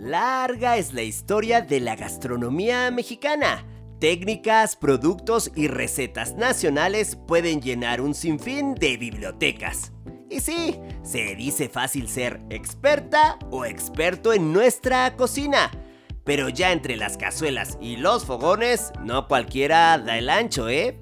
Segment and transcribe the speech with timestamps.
[0.00, 3.66] Larga es la historia de la gastronomía mexicana.
[3.98, 9.92] Técnicas, productos y recetas nacionales pueden llenar un sinfín de bibliotecas.
[10.30, 15.70] Y sí, se dice fácil ser experta o experto en nuestra cocina.
[16.24, 20.98] Pero ya entre las cazuelas y los fogones, no cualquiera da el ancho, ¿eh?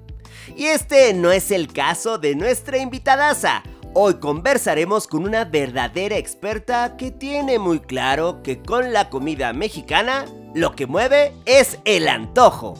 [0.57, 3.63] Y este no es el caso de nuestra invitadaza.
[3.95, 10.25] Hoy conversaremos con una verdadera experta que tiene muy claro que con la comida mexicana
[10.53, 12.75] lo que mueve es el antojo.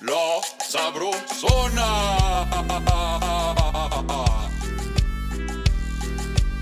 [0.00, 2.46] La sabrosona.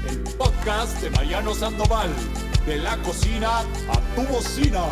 [0.09, 2.10] El podcast de Mariano Sandoval.
[2.66, 4.82] De la cocina a tu bocina.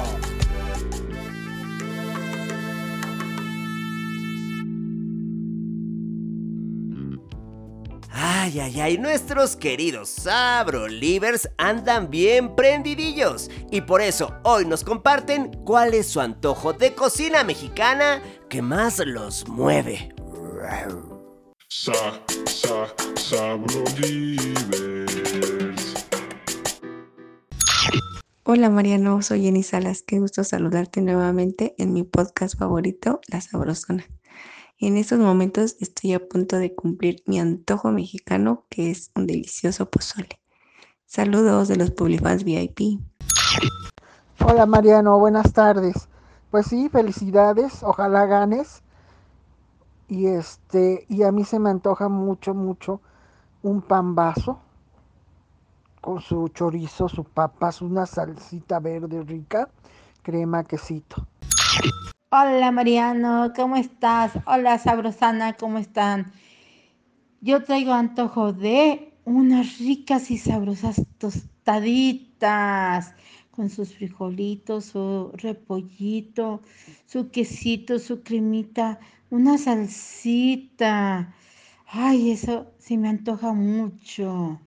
[8.19, 15.51] Ay, ay, ay, nuestros queridos Sabrolivers andan bien prendidillos y por eso hoy nos comparten
[15.67, 20.15] cuál es su antojo de cocina mexicana que más los mueve.
[21.69, 21.93] Sa,
[22.47, 22.87] sa.
[28.45, 30.03] Hola Mariano, soy Jenny Salas.
[30.07, 34.07] Qué gusto saludarte nuevamente en mi podcast favorito, La Sabrosona.
[34.79, 39.89] En estos momentos estoy a punto de cumplir mi antojo mexicano, que es un delicioso
[39.89, 40.39] pozole.
[41.07, 43.01] Saludos de los Publifans VIP.
[44.45, 46.11] Hola Mariano, buenas tardes.
[46.51, 48.83] Pues sí, felicidades, ojalá ganes.
[50.09, 53.01] Y este, y a mí se me antoja mucho, mucho
[53.63, 54.59] un pambazo
[56.03, 59.71] con su chorizo, su papas, una salsita verde rica,
[60.23, 61.27] crema, quesito.
[62.39, 64.31] Hola Mariano, ¿cómo estás?
[64.45, 66.33] Hola Sabrosana, ¿cómo están?
[67.41, 73.15] Yo traigo antojo de unas ricas y sabrosas tostaditas
[73.53, 76.61] con sus frijolitos, su repollito,
[77.07, 81.35] su quesito, su cremita, una salsita.
[81.87, 84.61] Ay, eso sí me antoja mucho.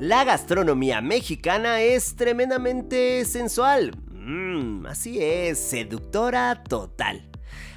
[0.00, 3.96] La gastronomía mexicana es tremendamente sensual.
[4.12, 7.28] Mmm, así es, seductora total.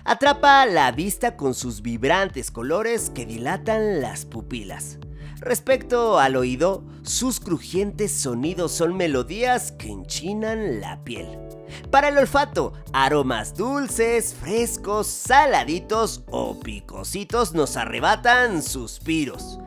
[0.05, 4.99] Atrapa la vista con sus vibrantes colores que dilatan las pupilas.
[5.39, 11.39] Respecto al oído, sus crujientes sonidos son melodías que enchinan la piel.
[11.89, 19.57] Para el olfato, aromas dulces, frescos, saladitos o picositos nos arrebatan suspiros.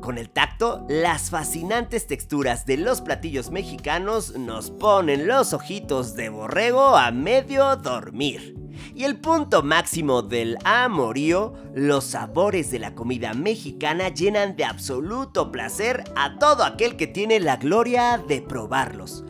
[0.00, 6.28] Con el tacto, las fascinantes texturas de los platillos mexicanos nos ponen los ojitos de
[6.28, 8.56] borrego a medio dormir.
[8.94, 15.50] Y el punto máximo del amorío, los sabores de la comida mexicana llenan de absoluto
[15.50, 19.24] placer a todo aquel que tiene la gloria de probarlos.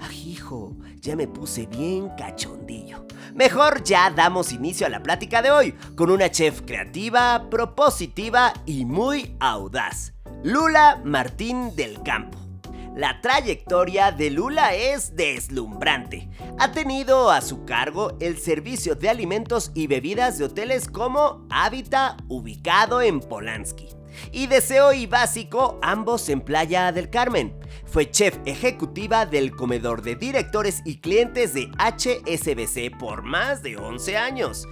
[0.00, 2.89] Ajijo, ya me puse bien cachondillo.
[3.40, 8.84] Mejor ya damos inicio a la plática de hoy con una chef creativa, propositiva y
[8.84, 10.12] muy audaz.
[10.44, 12.36] Lula Martín del Campo.
[12.94, 16.28] La trayectoria de Lula es deslumbrante.
[16.58, 22.18] Ha tenido a su cargo el servicio de alimentos y bebidas de hoteles como Habita,
[22.28, 23.88] ubicado en Polanski,
[24.32, 27.54] y Deseo y Básico, ambos en Playa del Carmen.
[27.84, 34.16] Fue chef ejecutiva del comedor de directores y clientes de HSBC por más de 11
[34.16, 34.66] años.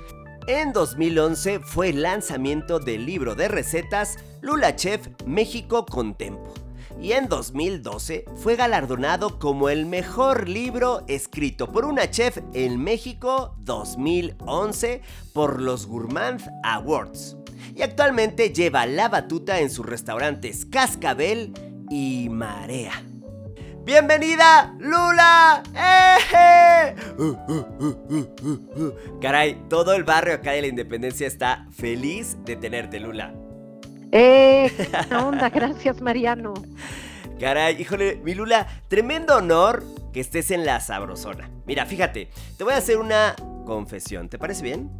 [0.46, 6.54] En 2011 fue el lanzamiento del libro de recetas Lula Chef México con Tempo.
[7.00, 13.54] Y en 2012 fue galardonado como el mejor libro escrito por una chef en México
[13.58, 17.36] 2011 por los Gourmand Awards.
[17.78, 21.52] Y actualmente lleva la batuta en sus restaurantes Cascabel
[21.88, 23.04] y Marea.
[23.84, 25.62] ¡Bienvenida, Lula!
[25.76, 26.96] ¡Eh!
[29.20, 33.32] Caray, todo el barrio acá de la Independencia está feliz de tenerte, Lula.
[34.10, 34.72] ¡Eh!
[35.08, 35.48] ¿Qué onda?
[35.48, 36.54] Gracias, Mariano.
[37.38, 41.48] Caray, híjole, mi Lula, tremendo honor que estés en la sabrosona.
[41.64, 44.90] Mira, fíjate, te voy a hacer una confesión, ¿te parece bien?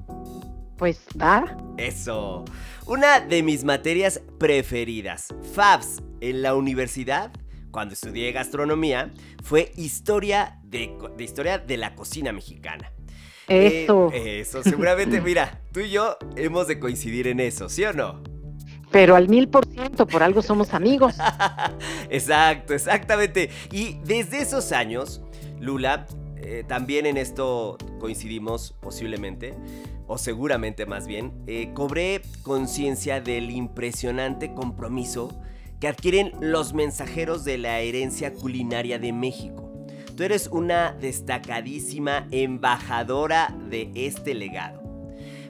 [0.79, 1.57] Pues va.
[1.77, 2.45] Eso.
[2.87, 7.33] Una de mis materias preferidas, FABS, en la universidad,
[7.71, 12.93] cuando estudié gastronomía, fue historia de, de historia de la cocina mexicana.
[13.49, 14.11] Eso.
[14.13, 18.23] Eh, eso, seguramente, mira, tú y yo hemos de coincidir en eso, ¿sí o no?
[18.91, 21.17] Pero al mil por ciento, por algo somos amigos.
[22.09, 23.51] Exacto, exactamente.
[23.71, 25.21] Y desde esos años,
[25.61, 29.55] Lula, eh, también en esto coincidimos posiblemente,
[30.09, 35.39] o seguramente más bien, eh, cobré conciencia del impresionante compromiso
[35.79, 39.71] que adquieren los mensajeros de la herencia culinaria de México.
[40.17, 44.83] Tú eres una destacadísima embajadora de este legado.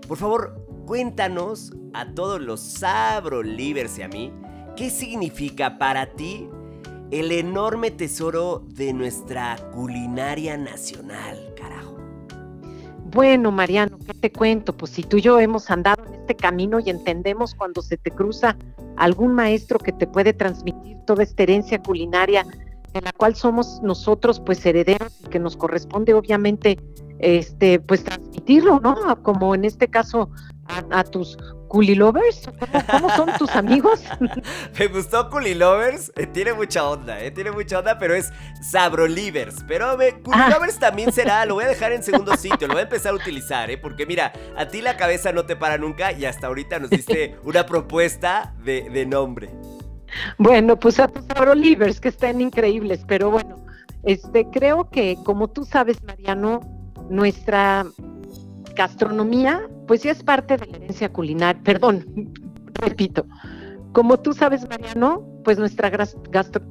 [0.07, 4.33] Por favor, cuéntanos a todos los sabro y a mí,
[4.77, 6.49] ¿qué significa para ti
[7.11, 11.88] el enorme tesoro de nuestra culinaria nacional, carajo?
[13.11, 14.77] Bueno, Mariano, ¿qué te cuento?
[14.77, 18.11] Pues si tú y yo hemos andado en este camino y entendemos cuando se te
[18.11, 18.57] cruza
[18.97, 22.45] algún maestro que te puede transmitir toda esta herencia culinaria
[22.93, 26.79] en la cual somos nosotros pues herederos y que nos corresponde obviamente
[27.19, 29.23] este pues transmitirlo, ¿no?
[29.23, 30.31] Como en este caso
[30.91, 34.03] a, tus culilovers, ¿Cómo, ¿Cómo, son tus amigos?
[34.79, 39.65] Me gustó culilovers, eh, tiene mucha onda, eh, tiene mucha onda, pero es sabrolivers.
[39.69, 40.81] Pero me, culilovers ah.
[40.81, 43.71] también será, lo voy a dejar en segundo sitio, lo voy a empezar a utilizar,
[43.71, 43.79] ¿eh?
[43.79, 47.37] Porque mira, a ti la cabeza no te para nunca y hasta ahorita nos diste
[47.45, 49.51] una propuesta de, de nombre.
[50.39, 53.57] Bueno, pues a tus Abrolivers, que están increíbles, pero bueno,
[54.05, 56.61] este, creo que como tú sabes, Mariano,
[57.11, 57.87] nuestra
[58.79, 62.33] gastronomía, pues ya es parte de la herencia culinaria, perdón,
[62.75, 63.27] repito,
[63.93, 66.63] como tú sabes, Mariano, pues nuestra gastro,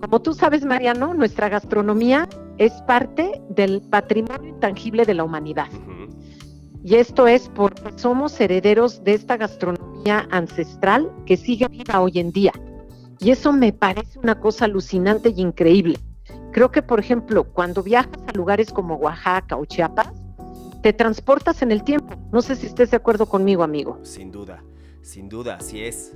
[0.00, 2.26] como tú sabes, Mariano, nuestra gastronomía
[2.56, 5.68] es parte del patrimonio intangible de la humanidad.
[6.82, 12.32] Y esto es porque somos herederos de esta gastronomía ancestral que sigue viva hoy en
[12.32, 12.52] día.
[13.20, 15.98] Y eso me parece una cosa alucinante y increíble.
[16.52, 20.21] Creo que, por ejemplo, cuando viajas a lugares como Oaxaca o Chiapas,
[20.82, 22.16] te transportas en el tiempo.
[22.32, 23.98] No sé si estés de acuerdo conmigo, amigo.
[24.02, 24.62] Sin duda,
[25.00, 26.14] sin duda, así es.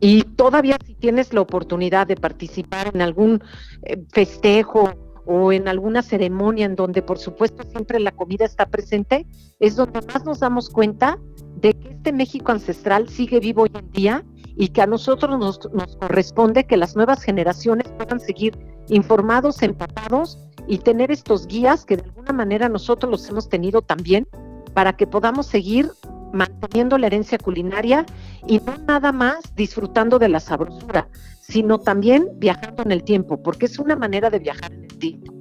[0.00, 3.42] Y todavía si tienes la oportunidad de participar en algún
[3.82, 4.92] eh, festejo
[5.26, 9.26] o en alguna ceremonia en donde por supuesto siempre la comida está presente,
[9.58, 11.18] es donde más nos damos cuenta
[11.56, 14.24] de que este México ancestral sigue vivo hoy en día
[14.58, 18.58] y que a nosotros nos, corresponde que las nuevas generaciones puedan seguir
[18.88, 24.26] informados, empapados y tener estos guías que de alguna manera nosotros los hemos tenido también
[24.74, 25.90] para que podamos seguir
[26.32, 28.04] manteniendo la herencia culinaria
[28.48, 31.08] y no nada más disfrutando de la sabrosura,
[31.40, 35.32] sino también viajando en el tiempo, porque es una manera de viajar en el tiempo.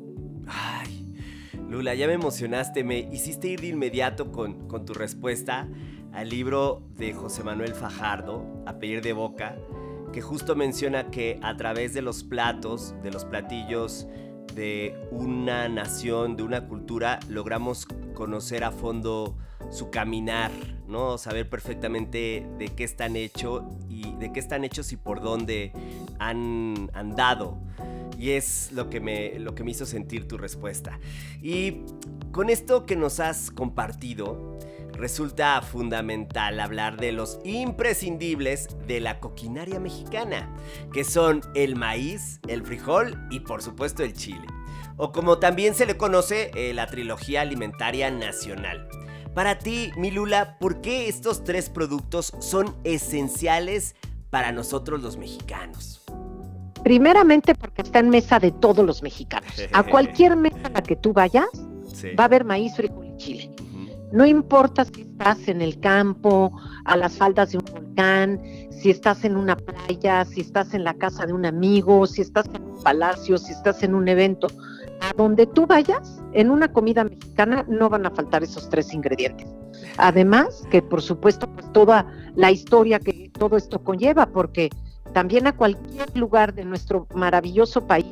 [0.45, 1.07] Ay,
[1.67, 5.67] Lula, ya me emocionaste, me hiciste ir de inmediato con, con tu respuesta
[6.17, 9.55] al libro de José Manuel Fajardo, A pedir de boca,
[10.11, 14.07] que justo menciona que a través de los platos, de los platillos
[14.55, 17.85] de una nación, de una cultura, logramos
[18.15, 19.37] conocer a fondo
[19.69, 20.49] su caminar,
[20.87, 21.19] ¿no?
[21.19, 25.71] Saber perfectamente de qué están hechos y de qué están hechos y por dónde
[26.17, 27.59] han andado.
[28.17, 30.99] Y es lo que me, lo que me hizo sentir tu respuesta.
[31.43, 31.83] Y
[32.31, 34.57] con esto que nos has compartido,
[34.97, 40.53] resulta fundamental hablar de los imprescindibles de la coquinaria mexicana,
[40.91, 44.45] que son el maíz, el frijol y por supuesto el chile,
[44.97, 48.87] o como también se le conoce eh, la trilogía alimentaria nacional.
[49.33, 53.95] Para ti, Milula, ¿por qué estos tres productos son esenciales
[54.31, 56.03] para nosotros los mexicanos?
[56.83, 59.51] Primeramente porque está en mesa de todos los mexicanos.
[59.73, 61.45] A cualquier mesa a la que tú vayas,
[62.17, 63.51] va a haber maíz, frijol y chile.
[64.11, 66.51] No importa si estás en el campo,
[66.85, 68.41] a las faldas de un volcán,
[68.71, 72.45] si estás en una playa, si estás en la casa de un amigo, si estás
[72.53, 74.47] en un palacio, si estás en un evento,
[75.01, 79.47] a donde tú vayas, en una comida mexicana no van a faltar esos tres ingredientes.
[79.97, 82.05] Además, que por supuesto, pues toda
[82.35, 84.69] la historia que todo esto conlleva, porque
[85.13, 88.07] también a cualquier lugar de nuestro maravilloso país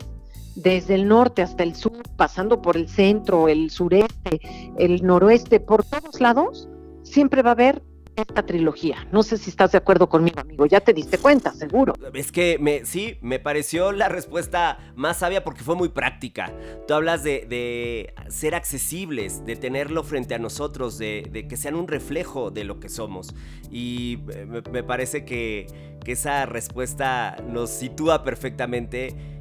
[0.56, 4.40] desde el norte hasta el sur, pasando por el centro, el sureste,
[4.78, 6.70] el noroeste, por todos lados,
[7.04, 7.82] siempre va a haber
[8.16, 9.08] esta trilogía.
[9.12, 10.66] No sé si estás de acuerdo conmigo, amigo.
[10.66, 11.94] Ya te diste cuenta, seguro.
[12.14, 16.54] Es que me, sí, me pareció la respuesta más sabia porque fue muy práctica.
[16.88, 22.52] Tú hablas de, ser accesibles, de tenerlo frente a nosotros, de, que sean un reflejo
[22.52, 23.36] de lo que somos.
[23.70, 25.68] Y me, me parece que
[26.06, 29.35] esa respuesta nos sitúa perfectamente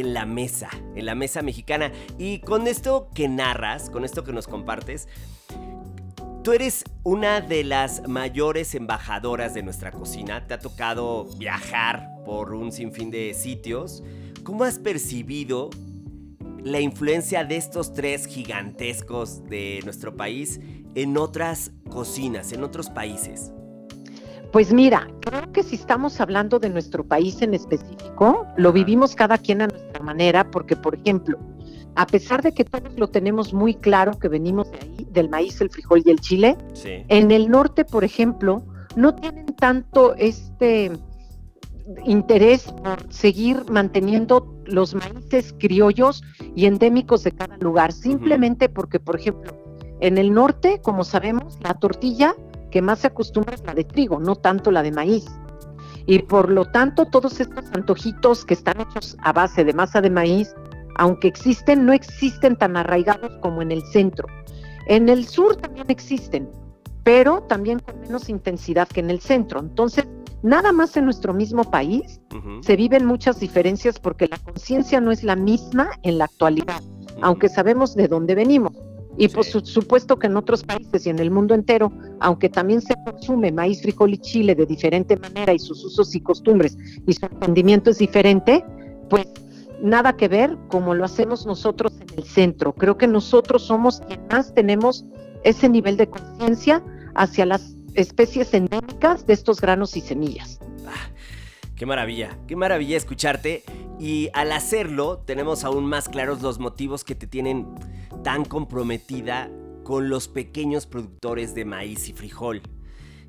[0.00, 1.92] en la mesa, en la mesa mexicana.
[2.18, 5.08] Y con esto que narras, con esto que nos compartes,
[6.42, 10.46] tú eres una de las mayores embajadoras de nuestra cocina.
[10.46, 14.02] Te ha tocado viajar por un sinfín de sitios.
[14.44, 15.70] ¿Cómo has percibido
[16.62, 20.60] la influencia de estos tres gigantescos de nuestro país
[20.94, 23.52] en otras cocinas, en otros países?
[24.52, 29.36] Pues mira, creo que si estamos hablando de nuestro país en específico, lo vivimos cada
[29.36, 31.38] quien a nuestra manera, porque por ejemplo,
[31.94, 35.60] a pesar de que todos lo tenemos muy claro que venimos de ahí, del maíz,
[35.60, 38.62] el frijol y el chile, en el norte, por ejemplo,
[38.96, 40.92] no tienen tanto este
[42.04, 44.32] interés por seguir manteniendo
[44.66, 46.22] los maíces criollos
[46.54, 49.52] y endémicos de cada lugar, simplemente porque, por ejemplo,
[50.00, 52.34] en el norte, como sabemos, la tortilla
[52.70, 55.26] que más se acostumbra es la de trigo, no tanto la de maíz.
[56.08, 60.08] Y por lo tanto, todos estos antojitos que están hechos a base de masa de
[60.08, 60.54] maíz,
[60.96, 64.26] aunque existen, no existen tan arraigados como en el centro.
[64.86, 66.48] En el sur también existen,
[67.04, 69.60] pero también con menos intensidad que en el centro.
[69.60, 70.06] Entonces,
[70.42, 72.22] nada más en nuestro mismo país
[72.62, 76.82] se viven muchas diferencias porque la conciencia no es la misma en la actualidad,
[77.20, 78.72] aunque sabemos de dónde venimos.
[79.18, 82.94] Y por supuesto que en otros países y en el mundo entero, aunque también se
[83.04, 87.26] consume maíz, frijol y chile de diferente manera y sus usos y costumbres y su
[87.26, 88.64] entendimiento es diferente,
[89.10, 89.26] pues
[89.82, 92.72] nada que ver como lo hacemos nosotros en el centro.
[92.72, 95.04] Creo que nosotros somos quienes más tenemos
[95.42, 96.82] ese nivel de conciencia
[97.14, 100.60] hacia las especies endémicas de estos granos y semillas.
[100.86, 101.10] Ah,
[101.74, 103.64] qué maravilla, qué maravilla escucharte
[103.98, 107.66] y al hacerlo tenemos aún más claros los motivos que te tienen
[108.22, 109.50] tan comprometida
[109.84, 112.62] con los pequeños productores de maíz y frijol.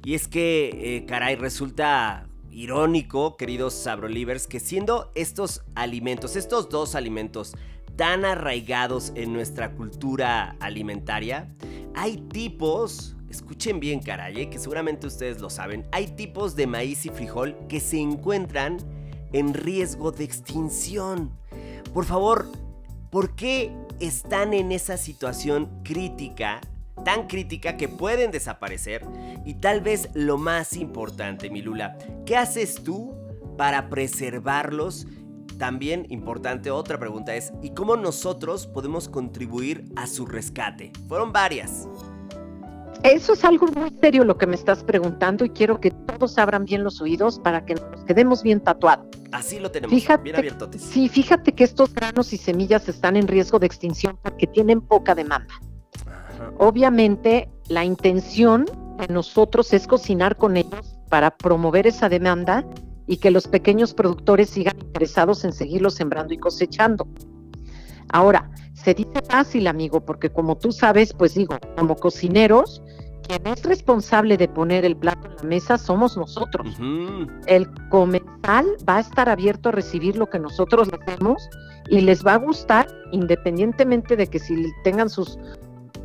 [0.03, 6.95] Y es que, eh, caray, resulta irónico, queridos sabrolivers, que siendo estos alimentos, estos dos
[6.95, 7.53] alimentos
[7.95, 11.53] tan arraigados en nuestra cultura alimentaria,
[11.95, 17.05] hay tipos, escuchen bien caray, eh, que seguramente ustedes lo saben, hay tipos de maíz
[17.05, 18.77] y frijol que se encuentran
[19.33, 21.31] en riesgo de extinción.
[21.93, 22.47] Por favor,
[23.09, 26.61] ¿por qué están en esa situación crítica?
[27.05, 29.05] Tan crítica que pueden desaparecer.
[29.45, 33.15] Y tal vez lo más importante, mi Lula, ¿qué haces tú
[33.57, 35.07] para preservarlos?
[35.57, 40.91] También importante otra pregunta es, ¿y cómo nosotros podemos contribuir a su rescate?
[41.07, 41.87] Fueron varias.
[43.03, 46.65] Eso es algo muy serio lo que me estás preguntando y quiero que todos abran
[46.65, 49.07] bien los oídos para que nos quedemos bien tatuados.
[49.31, 50.55] Así lo tenemos, fíjate, bien.
[50.77, 55.15] Sí, fíjate que estos granos y semillas están en riesgo de extinción porque tienen poca
[55.15, 55.53] demanda.
[56.57, 58.65] Obviamente, la intención
[58.97, 62.65] de nosotros es cocinar con ellos para promover esa demanda
[63.07, 67.07] y que los pequeños productores sigan interesados en seguirlo sembrando y cosechando.
[68.09, 72.81] Ahora, se dice fácil, amigo, porque como tú sabes, pues digo, como cocineros,
[73.27, 76.77] quien es responsable de poner el plato en la mesa somos nosotros.
[77.45, 81.47] El comensal va a estar abierto a recibir lo que nosotros le hacemos
[81.89, 85.37] y les va a gustar independientemente de que si tengan sus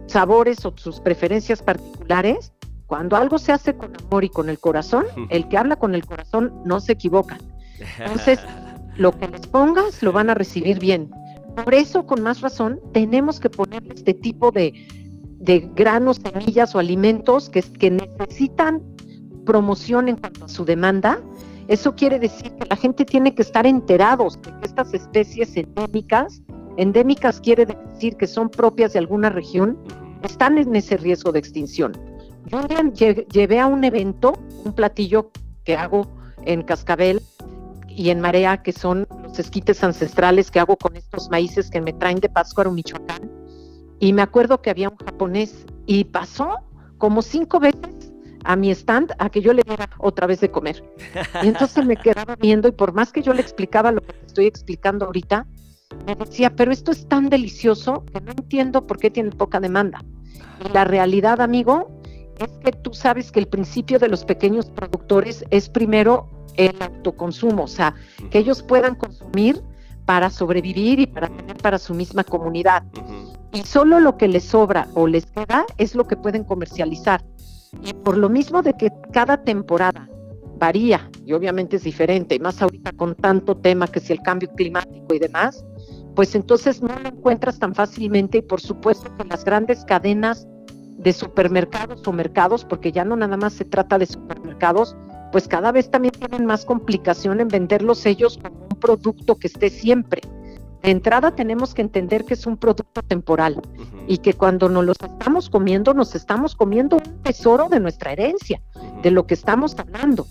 [0.07, 2.53] sabores o sus preferencias particulares.
[2.87, 6.05] Cuando algo se hace con amor y con el corazón, el que habla con el
[6.05, 7.39] corazón no se equivoca.
[7.99, 8.39] Entonces,
[8.97, 11.11] lo que les pongas lo van a recibir bien.
[11.63, 14.73] Por eso, con más razón, tenemos que poner este tipo de,
[15.39, 18.83] de granos, semillas o alimentos que, que necesitan
[19.45, 21.21] promoción en cuanto a su demanda,
[21.69, 26.43] eso quiere decir que la gente tiene que estar enterados de que estas especies endémicas,
[26.77, 29.79] endémicas quiere decir que son propias de alguna región,
[30.23, 31.93] están en ese riesgo de extinción.
[32.47, 32.61] Yo
[33.33, 34.35] llevé a un evento,
[34.65, 35.31] un platillo
[35.65, 36.07] que hago
[36.45, 37.23] en Cascabel
[37.97, 41.93] y en Marea, que son los esquites ancestrales que hago con estos maíces que me
[41.93, 43.31] traen de Pátzcuaro, Michoacán,
[44.01, 46.59] y me acuerdo que había un japonés y pasó
[46.99, 48.13] como cinco veces
[48.45, 50.85] a mi stand a que yo le diera otra vez de comer.
[51.43, 54.27] Y entonces me quedaba viendo y por más que yo le explicaba lo que te
[54.27, 55.47] estoy explicando ahorita,
[56.07, 60.05] me decía, pero esto es tan delicioso que no entiendo por qué tiene poca demanda.
[60.65, 62.03] Y la realidad, amigo,
[62.39, 67.65] es que tú sabes que el principio de los pequeños productores es primero el autoconsumo,
[67.65, 67.95] o sea,
[68.31, 69.63] que ellos puedan consumir
[70.05, 72.85] para sobrevivir y para tener para su misma comunidad.
[73.53, 77.25] Y solo lo que les sobra o les queda es lo que pueden comercializar.
[77.83, 80.09] Y por lo mismo de que cada temporada
[80.59, 84.51] varía y obviamente es diferente, y más ahorita con tanto tema que si el cambio
[84.55, 85.65] climático y demás,
[86.15, 90.47] pues entonces no lo encuentras tan fácilmente y por supuesto que las grandes cadenas
[91.05, 94.97] de supermercados o mercados, porque ya no nada más se trata de supermercados,
[95.31, 99.69] pues cada vez también tienen más complicación en venderlos ellos como un producto que esté
[99.69, 100.23] siempre.
[100.83, 103.61] De entrada tenemos que entender que es un producto temporal
[104.07, 108.63] y que cuando nos lo estamos comiendo, nos estamos comiendo un tesoro de nuestra herencia,
[109.03, 110.27] de lo que estamos hablando.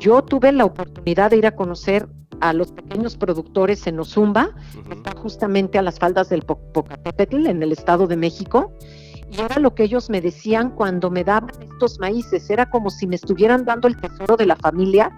[0.00, 2.08] Yo tuve la oportunidad de ir a conocer
[2.40, 4.50] a los pequeños productores en Ozumba,
[4.88, 8.72] que están justamente a las faldas del Popocatépetl, en el Estado de México,
[9.30, 13.06] y era lo que ellos me decían cuando me daban estos maíces, era como si
[13.06, 15.12] me estuvieran dando el tesoro de la familia,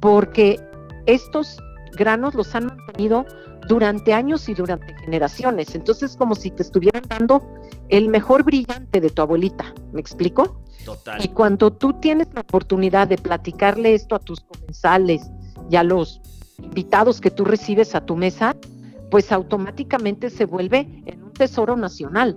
[0.00, 0.60] porque
[1.06, 1.58] estos
[1.96, 3.24] granos los han mantenido
[3.68, 5.74] durante años y durante generaciones.
[5.74, 7.42] Entonces es como si te estuvieran dando
[7.88, 10.60] el mejor brillante de tu abuelita, ¿me explico?
[10.84, 11.24] Total.
[11.24, 15.22] Y cuando tú tienes la oportunidad de platicarle esto a tus comensales
[15.70, 16.20] y a los
[16.62, 18.56] invitados que tú recibes a tu mesa,
[19.10, 22.36] pues automáticamente se vuelve en un tesoro nacional.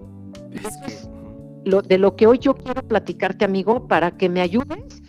[1.65, 5.01] Lo, de lo que hoy yo quiero platicarte, amigo, para que me ayudes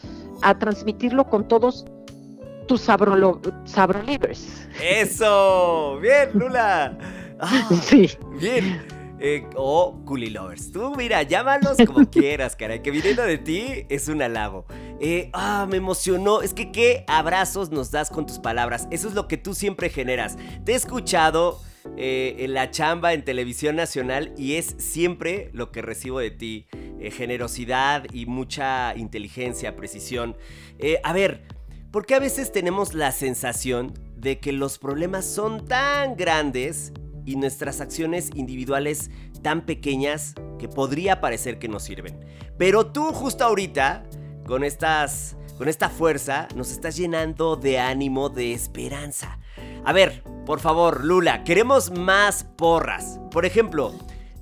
[0.42, 1.84] a transmitirlo con todos
[2.66, 4.68] tus sabro, sabrolivers.
[4.80, 6.96] Eso, bien, Lula.
[7.40, 8.10] Ah, sí.
[8.40, 8.98] Bien.
[9.20, 10.70] Eh, o oh, Lovers.
[10.70, 12.82] Tú, mira, llámalos como quieras, caray.
[12.82, 14.64] Que viniendo de ti es un halago.
[15.00, 16.40] Eh, ah, me emocionó.
[16.42, 18.86] Es que qué abrazos nos das con tus palabras.
[18.90, 20.36] Eso es lo que tú siempre generas.
[20.64, 21.60] Te he escuchado
[21.96, 26.66] eh, en la chamba en televisión nacional y es siempre lo que recibo de ti.
[27.12, 30.36] generosidad y mucha inteligencia, precisión.
[31.04, 31.42] a ver,
[31.92, 36.92] ¿por qué a veces tenemos la sensación de que los problemas son tan grandes
[37.24, 39.10] y nuestras acciones individuales
[39.42, 42.18] tan pequeñas que podría parecer que nos sirven.
[42.56, 44.04] Pero tú justo ahorita,
[44.46, 49.40] con estas con esta fuerza, nos estás llenando de ánimo, de esperanza.
[49.88, 53.18] A ver, por favor, Lula, queremos más porras.
[53.30, 53.94] Por ejemplo,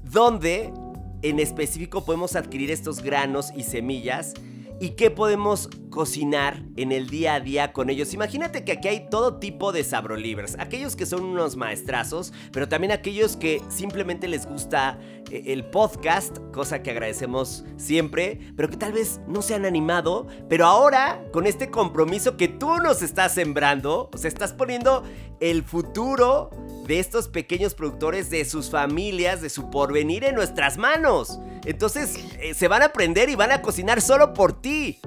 [0.03, 0.75] ¿dónde
[1.23, 4.35] en específico podemos adquirir estos granos y semillas
[4.81, 8.13] y qué podemos cocinar en el día a día con ellos.
[8.13, 12.93] Imagínate que aquí hay todo tipo de sabrolivers, aquellos que son unos maestrazos, pero también
[12.93, 14.99] aquellos que simplemente les gusta
[15.31, 20.27] eh, el podcast, cosa que agradecemos siempre, pero que tal vez no se han animado,
[20.51, 25.03] pero ahora con este compromiso que tú nos estás sembrando, o sea, estás poniendo
[25.41, 26.51] el futuro
[26.87, 31.39] de estos pequeños productores, de sus familias, de su porvenir en nuestras manos.
[31.65, 35.01] Entonces, eh, se van a aprender y van a cocinar solo por ti.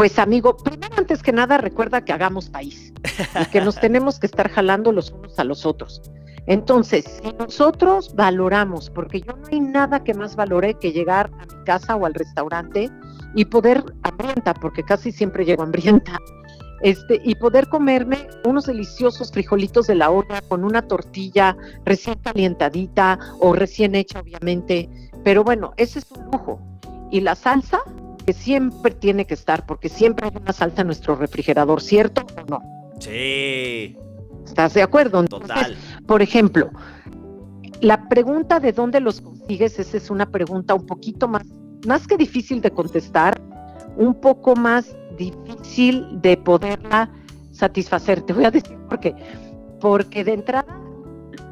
[0.00, 2.90] Pues amigo, primero antes que nada recuerda que hagamos país
[3.38, 6.00] y que nos tenemos que estar jalando los unos a los otros.
[6.46, 11.44] Entonces, si nosotros valoramos, porque yo no hay nada que más valore que llegar a
[11.54, 12.90] mi casa o al restaurante
[13.34, 16.18] y poder hambrienta, porque casi siempre llego hambrienta,
[16.80, 23.18] este, y poder comerme unos deliciosos frijolitos de la olla con una tortilla recién calientadita
[23.38, 24.88] o recién hecha, obviamente.
[25.24, 26.58] Pero bueno, ese es un lujo.
[27.10, 27.80] Y la salsa,
[28.20, 32.50] que siempre tiene que estar, porque siempre hay una salsa en nuestro refrigerador, ¿cierto o
[32.50, 32.60] no?
[33.00, 33.96] Sí.
[34.44, 35.24] ¿Estás de acuerdo?
[35.24, 35.76] Total.
[36.06, 36.70] Por ejemplo,
[37.80, 41.46] la pregunta de dónde los consigues, esa es una pregunta un poquito más,
[41.86, 43.40] más que difícil de contestar,
[43.96, 47.10] un poco más difícil de poderla
[47.52, 48.22] satisfacer.
[48.22, 49.14] Te voy a decir por qué.
[49.80, 50.80] Porque de entrada,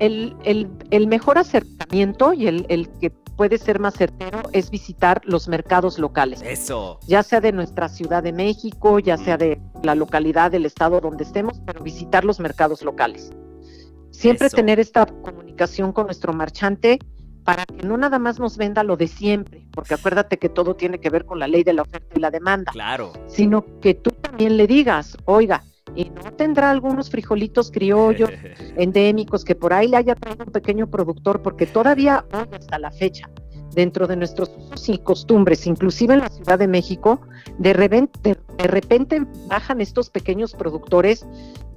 [0.00, 5.46] el, el, mejor acercamiento y el, el, que puede ser más certero es visitar los
[5.46, 6.42] mercados locales.
[6.42, 6.98] Eso.
[7.07, 11.22] Ya sea de nuestra Ciudad de México, ya sea de la localidad del estado donde
[11.22, 13.31] estemos, pero visitar los mercados locales.
[14.11, 16.98] Siempre tener esta comunicación con nuestro marchante
[17.44, 20.98] para que no nada más nos venda lo de siempre, porque acuérdate que todo tiene
[20.98, 22.72] que ver con la ley de la oferta y la demanda.
[22.72, 23.12] Claro.
[23.29, 25.62] Sino que tú también le digas, oiga,
[25.94, 28.31] y no tendrá algunos frijolitos criollos
[28.77, 32.90] endémicos que por ahí le haya traído un pequeño productor, porque todavía hoy hasta la
[32.90, 33.29] fecha,
[33.74, 37.20] dentro de nuestros usos y costumbres, inclusive en la Ciudad de México,
[37.59, 41.27] de repente, de repente bajan estos pequeños productores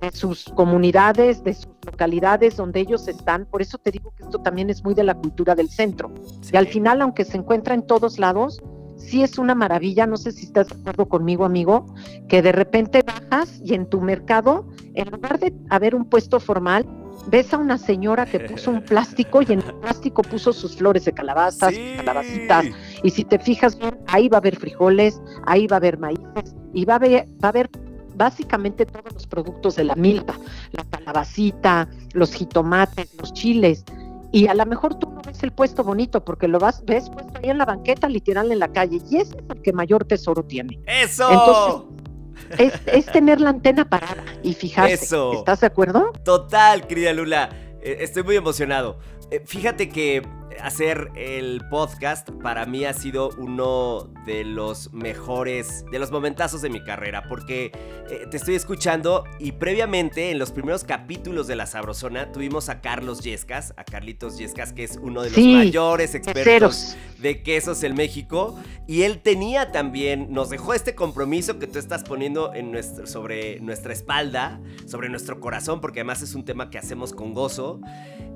[0.01, 3.45] de sus comunidades, de sus localidades donde ellos están.
[3.45, 6.11] Por eso te digo que esto también es muy de la cultura del centro.
[6.51, 8.61] Y al final, aunque se encuentra en todos lados,
[9.01, 11.85] sí es una maravilla, no sé si estás de acuerdo conmigo, amigo,
[12.27, 16.85] que de repente bajas y en tu mercado, en lugar de haber un puesto formal,
[17.27, 21.05] ves a una señora que puso un plástico y en el plástico puso sus flores
[21.05, 22.65] de calabazas, calabacitas,
[23.03, 26.55] y si te fijas bien, ahí va a haber frijoles, ahí va a haber maíces,
[26.73, 27.69] y va a haber, va a haber
[28.15, 30.35] básicamente todos los productos de la milpa,
[30.71, 33.83] la calabacita, los jitomates, los chiles.
[34.31, 37.33] Y a lo mejor tú no ves el puesto bonito porque lo vas, ves puesto
[37.37, 39.01] ahí en la banqueta, literal en la calle.
[39.09, 40.79] Y ese es el que mayor tesoro tiene.
[40.85, 41.29] ¡Eso!
[41.29, 44.93] Entonces, es, tener la antena parada y fijarse.
[44.93, 45.33] Eso.
[45.33, 46.11] ¿Estás de acuerdo?
[46.23, 47.49] Total, querida Lula.
[47.81, 48.99] Eh, estoy muy emocionado.
[49.31, 50.21] Eh, fíjate que
[50.61, 56.69] hacer el podcast para mí ha sido uno de los mejores, de los momentazos de
[56.69, 57.71] mi carrera, porque
[58.09, 62.81] eh, te estoy escuchando y previamente en los primeros capítulos de La Sabrosona tuvimos a
[62.81, 67.95] Carlos Yescas, a Carlitos Yescas, que es uno de los mayores expertos de quesos en
[67.95, 73.07] México, y él tenía también, nos dejó este compromiso que tú estás poniendo en nuestro,
[73.07, 77.79] sobre nuestra espalda, sobre nuestro corazón, porque además es un tema que hacemos con gozo,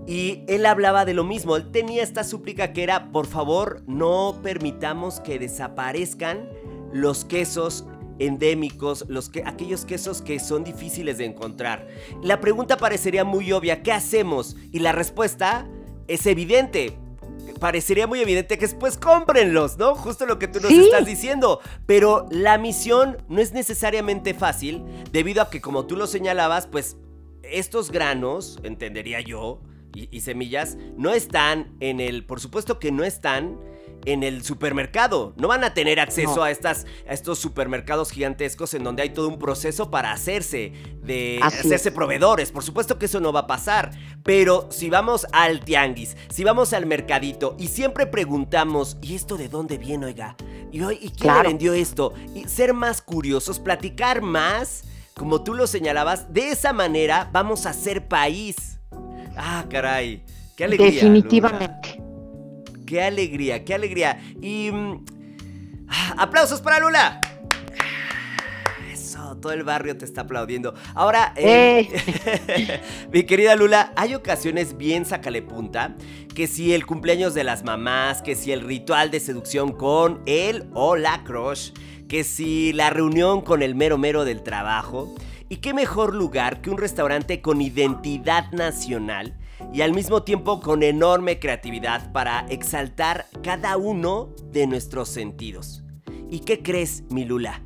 [0.07, 4.39] y él hablaba de lo mismo, él tenía esta súplica que era, por favor, no
[4.43, 6.47] permitamos que desaparezcan
[6.93, 7.85] los quesos
[8.19, 11.87] endémicos, los que, aquellos quesos que son difíciles de encontrar.
[12.21, 14.55] La pregunta parecería muy obvia, ¿qué hacemos?
[14.71, 15.67] Y la respuesta
[16.07, 16.97] es evidente.
[17.59, 19.95] Parecería muy evidente que es pues cómprenlos, ¿no?
[19.95, 21.61] Justo lo que tú nos estás diciendo.
[21.85, 26.97] Pero la misión no es necesariamente fácil, debido a que como tú lo señalabas, pues
[27.43, 29.61] estos granos, entendería yo,
[29.95, 33.57] y, semillas, no están en el, por supuesto que no están
[34.05, 35.33] en el supermercado.
[35.37, 39.27] No van a tener acceso a, estas, a estos supermercados gigantescos en donde hay todo
[39.27, 42.51] un proceso para hacerse, de hacerse proveedores.
[42.51, 43.91] Por supuesto que eso no va a pasar.
[44.23, 49.49] Pero si vamos al tianguis, si vamos al mercadito y siempre preguntamos, ¿y esto de
[49.49, 50.35] dónde viene, oiga?
[50.71, 52.13] ¿Y, hoy, ¿y quién vendió esto?
[52.33, 54.83] Y ser más curiosos, platicar más,
[55.15, 58.74] como tú lo señalabas, de esa manera vamos a ser país.
[59.35, 60.23] Ah, caray.
[60.55, 60.91] Qué alegría.
[60.91, 62.01] Definitivamente.
[62.85, 64.19] Qué alegría, qué alegría.
[64.41, 64.71] Y...
[64.71, 65.05] Mm,
[66.17, 67.21] aplausos para Lula.
[68.91, 70.73] Eso, todo el barrio te está aplaudiendo.
[70.93, 75.95] Ahora, eh, mi querida Lula, hay ocasiones bien sacale punta,
[76.33, 80.69] que si el cumpleaños de las mamás, que si el ritual de seducción con él
[80.73, 81.71] o la crush,
[82.07, 85.13] que si la reunión con el mero mero del trabajo.
[85.47, 89.37] Y qué mejor lugar que un restaurante con identidad nacional
[89.73, 95.83] y al mismo tiempo con enorme creatividad para exaltar cada uno de nuestros sentidos.
[96.29, 97.61] ¿Y qué crees, mi Lula?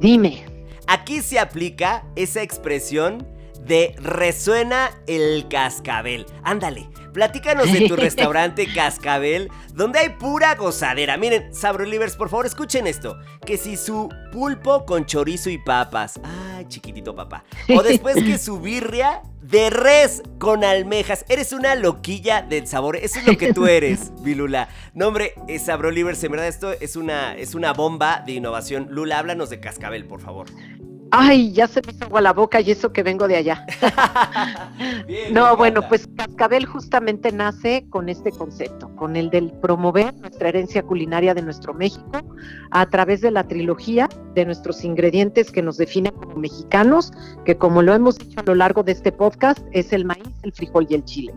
[0.00, 0.44] Dime.
[0.86, 3.26] Aquí se aplica esa expresión
[3.66, 6.26] de resuena el cascabel.
[6.42, 11.16] Ándale, platícanos de tu restaurante Cascabel, donde hay pura gozadera.
[11.16, 13.18] Miren, Sabrolivers, por favor, escuchen esto.
[13.46, 16.20] Que si su pulpo con chorizo y papas.
[16.22, 17.44] Ay, chiquitito papá.
[17.74, 21.24] O después que su birria de res con almejas.
[21.28, 22.96] Eres una loquilla del sabor.
[22.96, 24.68] Eso es lo que tú eres, Vilula.
[24.94, 28.88] No, hombre, eh, Sabrolivers, en verdad esto es una, es una bomba de innovación.
[28.90, 30.46] Lula, háblanos de Cascabel, por favor.
[31.16, 33.64] Ay, ya se me hizo agua la boca y eso que vengo de allá.
[35.32, 40.82] no, bueno, pues Cascabel justamente nace con este concepto, con el del promover nuestra herencia
[40.82, 42.20] culinaria de nuestro México
[42.72, 47.12] a través de la trilogía de nuestros ingredientes que nos definen como mexicanos,
[47.44, 50.52] que como lo hemos dicho a lo largo de este podcast, es el maíz, el
[50.52, 51.32] frijol y el chile.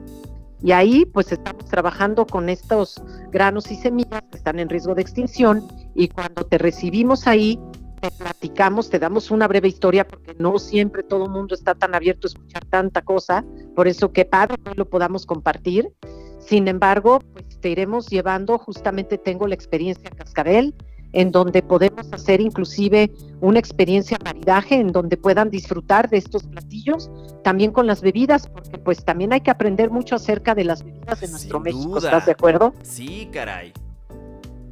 [0.63, 2.99] Y ahí pues estamos trabajando con estos
[3.31, 7.59] granos y semillas que están en riesgo de extinción y cuando te recibimos ahí
[7.99, 11.95] te platicamos, te damos una breve historia, porque no siempre todo el mundo está tan
[11.95, 13.43] abierto a escuchar tanta cosa,
[13.75, 15.91] por eso que padre que lo podamos compartir.
[16.39, 20.75] Sin embargo, pues te iremos llevando, justamente tengo la experiencia Cascabel,
[21.13, 27.09] en donde podemos hacer inclusive una experiencia maridaje, en donde puedan disfrutar de estos platillos,
[27.43, 31.19] también con las bebidas, porque pues también hay que aprender mucho acerca de las bebidas
[31.21, 32.73] de nuestro México, ¿estás de acuerdo?
[32.83, 33.73] Sí, caray.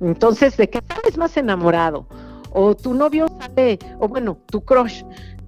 [0.01, 2.07] Entonces, ¿de qué sales más enamorado?
[2.55, 5.03] O tu novio sale, o bueno, tu crush,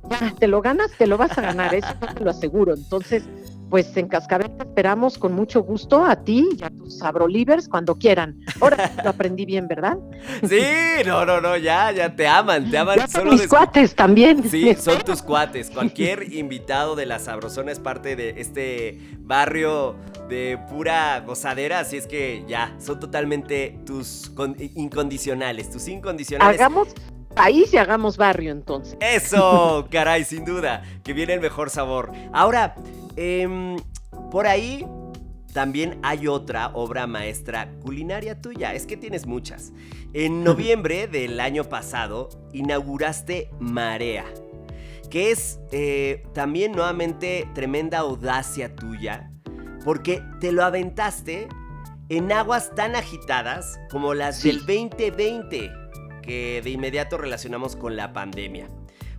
[0.10, 2.74] ya te lo ganas, te lo vas a ganar, eso te lo aseguro.
[2.74, 3.24] Entonces,
[3.69, 7.95] pues en Cascabel te esperamos con mucho gusto a ti y a tus sabrolivers cuando
[7.95, 8.39] quieran.
[8.62, 9.97] Ahora lo aprendí bien, ¿verdad?
[10.47, 10.62] Sí,
[11.06, 13.10] no, no, no, ya, ya te aman, te aman.
[13.10, 14.47] son mis cuates también.
[14.49, 15.69] Sí, son tus cuates.
[15.69, 19.95] Cualquier invitado de la Sabrosona es parte de este barrio
[20.30, 24.32] de pura gozadera, así es que ya, son totalmente tus
[24.75, 26.60] incondicionales, tus incondicionales.
[26.60, 26.89] Hagamos
[27.34, 28.97] país y hagamos barrio entonces.
[28.99, 32.12] Eso, caray, sin duda, que viene el mejor sabor.
[32.34, 32.75] Ahora,
[33.17, 33.77] Em,
[34.32, 34.86] por ahí
[35.51, 39.73] también hay otra obra maestra culinaria tuya, es que tienes muchas.
[40.13, 44.25] En noviembre del año pasado inauguraste Marea,
[45.10, 49.32] que es eh, también nuevamente tremenda audacia tuya,
[49.84, 51.47] porque te lo aventaste
[52.10, 55.71] en aguas tan agitadas como las del 2020,
[56.21, 58.67] que de inmediato relacionamos con la pandemia.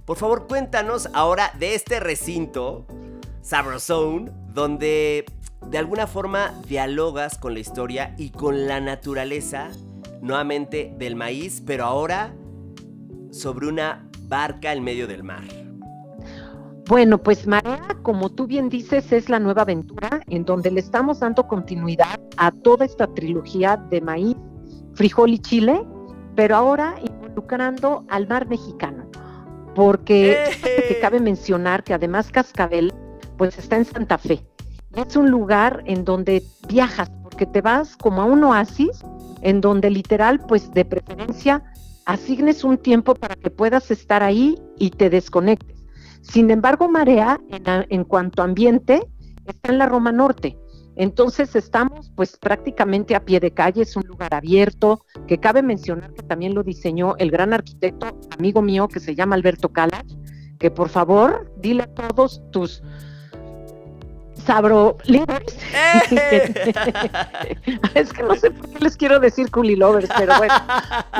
[0.05, 2.87] Por favor, cuéntanos ahora de este recinto
[3.49, 5.25] Sabrosone, donde
[5.71, 9.71] de alguna forma dialogas con la historia y con la naturaleza,
[10.21, 12.35] nuevamente del maíz, pero ahora
[13.31, 15.45] sobre una barca en medio del mar.
[16.89, 21.21] Bueno, pues Marea, como tú bien dices, es la nueva aventura en donde le estamos
[21.21, 24.37] dando continuidad a toda esta trilogía de maíz,
[24.93, 25.87] frijol y chile,
[26.37, 29.11] pero ahora involucrando al mar mexicano.
[29.75, 30.33] Porque
[30.67, 30.99] ¡Eh!
[31.01, 32.93] cabe mencionar que además Cascabel
[33.39, 34.45] pues está en Santa Fe.
[34.95, 39.03] Es un lugar en donde viajas, porque te vas como a un oasis,
[39.43, 41.63] en donde literal, pues de preferencia,
[42.05, 45.79] asignes un tiempo para que puedas estar ahí y te desconectes.
[46.21, 49.03] Sin embargo, Marea, en, cuanto a ambiente,
[49.47, 50.59] está en la Roma Norte,
[50.97, 56.13] Entonces estamos pues prácticamente a pie de calle, es un lugar abierto, que cabe mencionar
[56.13, 60.11] que también lo diseñó el gran arquitecto, amigo mío, que se llama Alberto Calach,
[60.59, 62.83] que por favor dile a todos tus
[64.49, 65.59] sabro lovers.
[66.11, 66.55] ¡Eh!
[67.95, 70.55] es que no sé por qué les quiero decir culi lovers, pero bueno,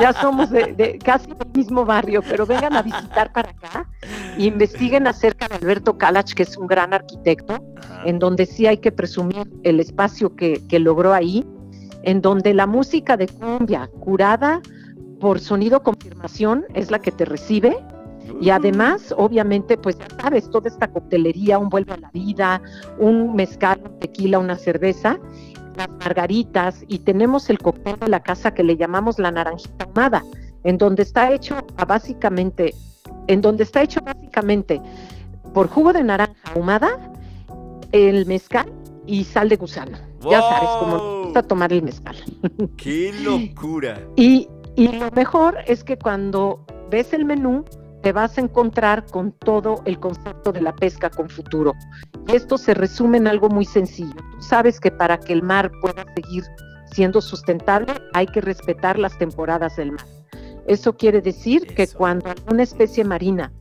[0.01, 3.87] ya somos de, casi del mismo barrio, pero vengan a visitar para acá
[4.35, 7.63] e investiguen acerca de Alberto Kalach, que es un gran arquitecto,
[8.03, 11.45] en donde sí hay que presumir el espacio que, que logró ahí,
[12.01, 14.59] en donde la música de cumbia curada
[15.19, 17.77] por sonido confirmación es la que te recibe
[18.41, 22.61] y además, obviamente, pues ya sabes, toda esta coctelería, un vuelvo a la vida,
[22.97, 25.19] un mezcal, un tequila, una cerveza,
[25.75, 30.23] las margaritas, y tenemos el cóctel de la casa que le llamamos la naranjita ahumada,
[30.63, 31.55] en donde está hecho
[31.87, 32.73] básicamente,
[33.27, 34.81] en donde está hecho básicamente
[35.53, 36.89] por jugo de naranja ahumada,
[37.91, 38.71] el mezcal
[39.05, 39.97] y sal de gusano.
[40.29, 42.15] Ya sabes, como gusta tomar el mezcal.
[42.77, 43.99] ¡Qué locura!
[44.15, 47.63] y, y lo mejor es que cuando ves el menú,
[48.01, 51.73] te vas a encontrar con todo el concepto de la pesca con futuro.
[52.27, 54.15] Y esto se resume en algo muy sencillo.
[54.31, 56.43] Tú sabes que para que el mar pueda seguir
[56.91, 60.05] siendo sustentable hay que respetar las temporadas del mar.
[60.67, 63.51] Eso quiere decir que cuando alguna especie marina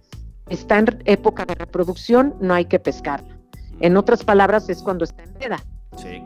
[0.48, 3.38] está en época de reproducción, no hay que pescarla.
[3.80, 5.58] En otras palabras, es cuando está en veda.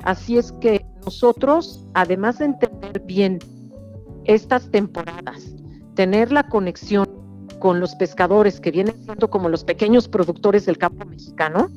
[0.04, 3.38] Así es que nosotros, además de entender bien
[4.24, 5.54] estas temporadas,
[5.94, 7.08] tener la conexión
[7.62, 11.70] con los pescadores que vienen siendo como los pequeños productores del campo mexicano,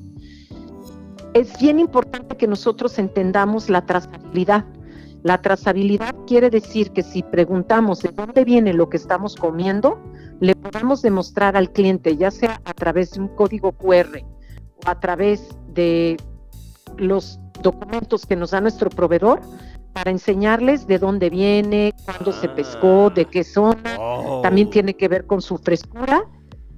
[1.35, 4.65] es bien importante que nosotros entendamos la trazabilidad.
[5.21, 10.01] La trazabilidad quiere decir que si preguntamos de dónde viene lo que estamos comiendo,
[10.39, 14.23] le podamos demostrar al cliente, ya sea a través de un código QR
[14.83, 16.17] o a través de
[16.97, 19.39] los documentos que nos da nuestro proveedor,
[19.95, 23.95] para enseñarles de dónde viene, cuándo se pescó, de qué zona.
[23.97, 24.41] Oh.
[24.43, 26.25] También tiene que ver con su frescura.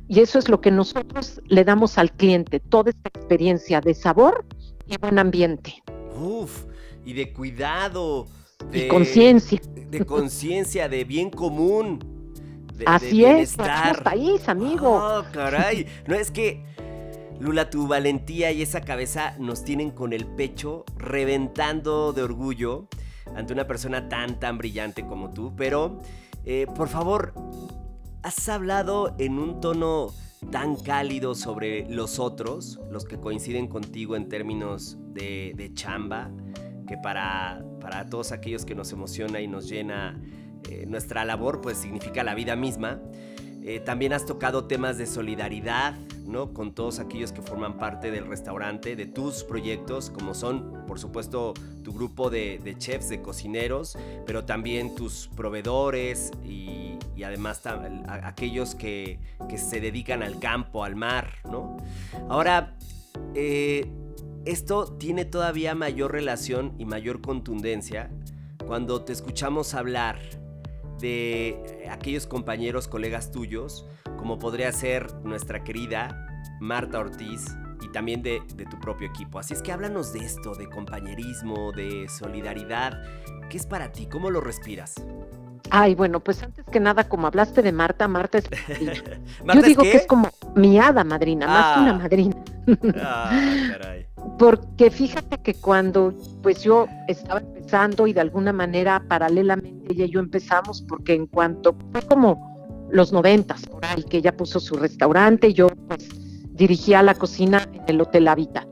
[0.07, 4.45] Y eso es lo que nosotros le damos al cliente, toda esta experiencia de sabor
[4.85, 5.81] y buen ambiente.
[6.15, 6.65] Uf,
[7.03, 8.27] y de cuidado.
[8.71, 9.59] De conciencia.
[9.89, 11.97] De conciencia, de bien común.
[12.85, 13.57] Así es,
[14.03, 14.95] país, amigo.
[14.95, 15.87] Oh, caray.
[16.05, 16.63] No es que
[17.39, 22.87] Lula, tu valentía y esa cabeza nos tienen con el pecho reventando de orgullo
[23.35, 25.53] ante una persona tan, tan brillante como tú.
[25.55, 25.99] Pero,
[26.45, 27.33] eh, por favor,
[28.23, 30.13] has hablado en un tono
[30.51, 36.31] tan cálido sobre los otros, los que coinciden contigo en términos de, chamba,
[36.87, 40.21] que para, para todos aquellos que nos emociona y nos llena
[40.69, 43.01] eh, nuestra labor, pues significa la vida misma.
[43.67, 45.93] Eh, también has tocado temas de solidaridad,
[46.25, 46.53] ¿no?
[46.53, 51.53] Con todos aquellos que forman parte del restaurante, de tus proyectos, como son, por supuesto,
[51.83, 57.61] tu grupo de, chefs, de cocineros, pero también tus proveedores y, además
[58.23, 59.19] aquellos que,
[59.57, 61.75] se dedican al campo, al mar, ¿no?
[62.29, 62.77] Ahora,
[63.35, 63.85] eh,
[64.45, 68.09] esto tiene todavía mayor relación y mayor contundencia
[68.65, 70.19] cuando te escuchamos hablar
[70.99, 73.85] de aquellos compañeros, colegas tuyos,
[74.17, 76.27] como podría ser nuestra querida
[76.59, 77.45] Marta Ortiz
[77.81, 79.39] y también de, tu propio equipo.
[79.39, 83.01] Así es que háblanos de esto, de compañerismo, de solidaridad.
[83.49, 84.07] ¿Qué es para ti?
[84.07, 84.95] ¿Cómo lo respiras?
[85.69, 88.49] Ay, bueno, pues antes que nada, como hablaste de Marta, Marta es
[89.53, 91.99] Yo digo que es como mi hada madrina, más que una ah.
[91.99, 92.35] madrina.
[93.01, 94.07] ah, caray.
[94.37, 100.09] Porque fíjate que cuando pues yo estaba empezando y de alguna manera paralelamente ella y
[100.11, 104.75] yo empezamos, porque en cuanto fue como los noventas por ahí que ella puso su
[104.75, 106.07] restaurante, yo pues
[106.51, 108.67] dirigía la cocina en el Hotel Habita.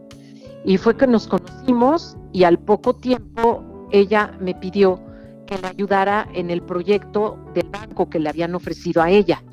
[0.63, 4.99] Y fue que nos conocimos y al poco tiempo ella me pidió
[5.45, 9.43] que le ayudara en el proyecto del banco que le habían ofrecido a ella.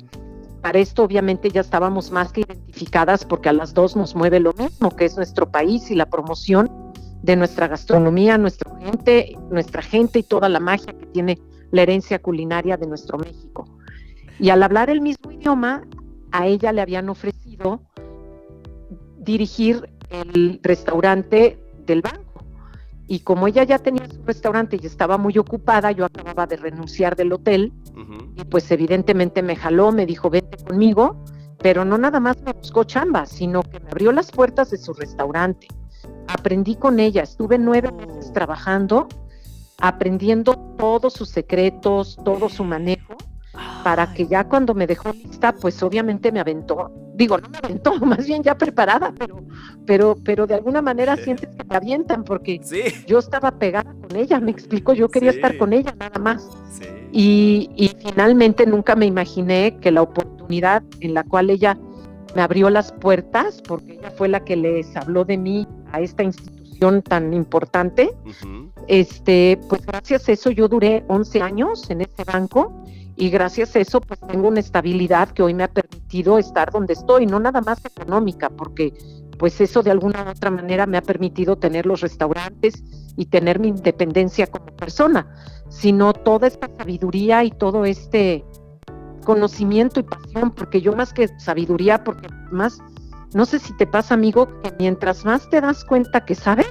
[0.63, 4.53] Para esto obviamente ya estábamos más que identificadas porque a las dos nos mueve lo
[4.53, 6.71] mismo, que es nuestro país y la promoción
[7.21, 11.37] de nuestra gastronomía, nuestra gente, nuestra gente y toda la magia que tiene
[11.71, 13.65] la herencia culinaria de nuestro México.
[14.39, 15.83] Y al hablar el mismo idioma,
[16.31, 17.81] a ella le habían ofrecido
[19.17, 22.22] dirigir el restaurante del banco.
[23.13, 27.15] Y como ella ya tenía su restaurante y estaba muy ocupada, yo acababa de renunciar
[27.15, 27.71] del hotel
[28.35, 31.23] y pues evidentemente me jaló, me dijo, vente conmigo,
[31.59, 34.93] pero no nada más me buscó chamba, sino que me abrió las puertas de su
[34.93, 35.67] restaurante.
[36.27, 39.07] Aprendí con ella, estuve nueve meses trabajando,
[39.79, 43.15] aprendiendo todos sus secretos, todo su manejo,
[43.83, 47.95] para que ya cuando me dejó lista, pues obviamente me aventó digo, no me aventó,
[48.05, 49.43] más bien ya preparada, pero,
[49.85, 52.59] pero, pero de alguna manera sientes que te avientan porque
[53.07, 56.49] yo estaba pegada con ella, me explico, yo quería estar con ella nada más.
[57.11, 61.77] Y, y finalmente nunca me imaginé que la oportunidad en la cual ella
[62.35, 66.23] me abrió las puertas, porque ella fue la que les habló de mí a esta
[66.23, 68.13] institución tan importante,
[68.87, 72.73] este, pues gracias a eso yo duré 11 años en ese banco
[73.15, 76.93] y gracias a eso pues tengo una estabilidad que hoy me ha permitido estar donde
[76.93, 78.93] estoy, no nada más económica, porque
[79.37, 82.83] pues eso de alguna u otra manera me ha permitido tener los restaurantes
[83.17, 85.27] y tener mi independencia como persona,
[85.69, 88.45] sino toda esta sabiduría y todo este
[89.23, 92.79] conocimiento y pasión, porque yo más que sabiduría, porque más,
[93.33, 96.67] no sé si te pasa amigo, que mientras más te das cuenta que sabes,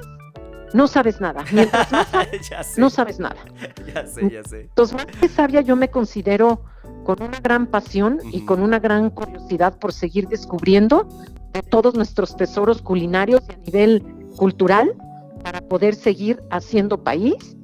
[0.73, 1.43] no sabes nada.
[1.51, 2.07] Mientras más
[2.77, 3.35] no sabes nada.
[3.93, 4.61] Ya sé, ya sé.
[4.61, 6.63] Entonces, más que sabia, yo me considero
[7.03, 11.07] con una gran pasión y con una gran curiosidad por seguir descubriendo
[11.53, 14.03] de todos nuestros tesoros culinarios a nivel
[14.35, 14.95] cultural
[15.43, 17.55] para poder seguir haciendo país.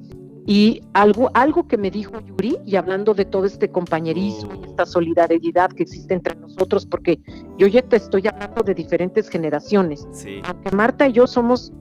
[0.46, 4.86] Y algo, algo que me dijo Yuri, y hablando de todo este compañerismo y esta
[4.86, 7.20] solidaridad que existe entre nosotros, porque
[7.58, 10.08] yo ya te estoy hablando de diferentes generaciones.
[10.44, 11.72] Aunque Marta y yo somos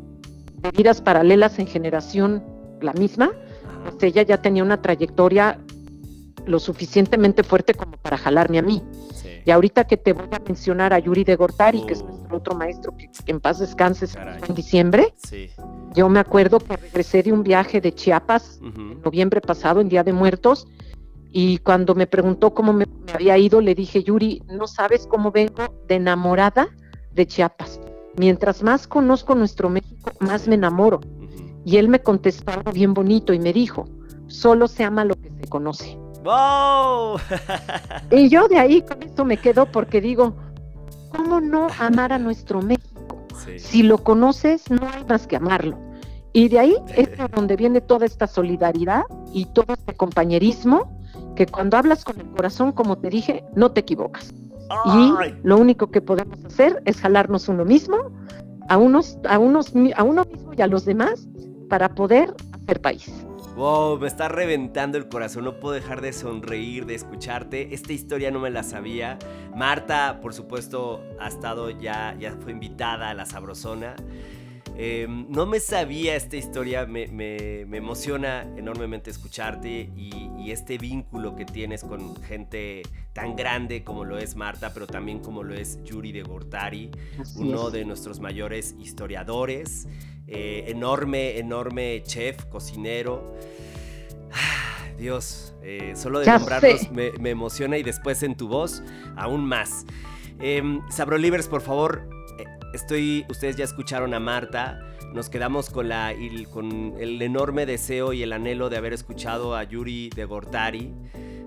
[0.62, 2.43] de vidas paralelas en generación
[2.82, 3.32] la misma,
[3.84, 5.60] pues ella ya tenía una trayectoria
[6.45, 8.82] lo suficientemente fuerte como para jalarme a mí.
[9.45, 12.08] Y ahorita que te voy a mencionar a Yuri de Gortari, que es oh.
[12.08, 14.06] nuestro otro maestro que, en paz descanse
[14.48, 15.13] en diciembre,
[15.95, 20.04] yo me acuerdo que regresé de un viaje de Chiapas en noviembre pasado, en Día
[20.04, 20.67] de Muertos,
[21.32, 25.32] y cuando me preguntó cómo me, me había ido, le dije, Yuri, no sabes cómo
[25.32, 26.69] vengo de enamorada
[27.12, 27.80] de Chiapas.
[28.19, 30.99] Mientras más conozco nuestro México, más me enamoro.
[31.63, 33.86] Y él me contestó algo bien bonito y me dijo,
[34.27, 35.97] solo se ama lo que se conoce.
[36.25, 37.17] ¡Wow!
[38.12, 40.36] y yo de ahí con esto me quedo porque digo,
[41.15, 43.25] ¿cómo no amar a nuestro México?
[43.58, 45.79] Si lo conoces, no hay más que amarlo.
[46.34, 50.91] Y de ahí es donde viene toda esta solidaridad y todo este compañerismo,
[51.38, 54.34] que cuando hablas con el corazón, como te dije, no te equivocas.
[54.86, 57.97] Y lo único que podemos hacer es jalarnos uno mismo,
[58.67, 61.27] a unos, a unos, a uno mismo y a los demás
[61.69, 63.12] para poder hacer país.
[63.55, 67.73] Wow, me está reventando el corazón, no puedo dejar de sonreír, de escucharte.
[67.73, 69.19] Esta historia no me la sabía.
[69.53, 73.95] Marta, por supuesto, ha estado ya, ya fue invitada a la Sabrosona.
[74.77, 77.03] Em, no me sabía esta historia, me,
[77.62, 82.82] emociona enormemente escucharte y, este vínculo que tienes con gente
[83.13, 86.89] tan grande como lo es Marta, pero también como lo es Yuri de Gortari,
[87.36, 89.88] uno de nuestros mayores historiadores,
[90.25, 93.36] eh, enorme, enorme chef, cocinero.
[94.32, 98.82] Ah, Dios, eh, solo de nombrarlos me, emociona y después en tu voz
[99.15, 99.86] aún más.
[100.39, 102.10] Eh, Sabrolivers, por favor,
[102.73, 104.79] Estoy, ustedes ya escucharon a Marta.
[105.13, 106.13] Nos quedamos con, la,
[106.51, 110.93] con el enorme deseo y el anhelo de haber escuchado a Yuri de Gortari.